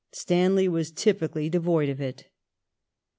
Stanley 0.11 0.67
was 0.67 0.89
typically 0.91 1.47
devoid 1.47 1.87
of 1.87 2.01
it. 2.01 2.25